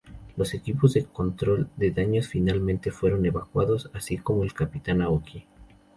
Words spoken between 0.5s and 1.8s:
equipos de control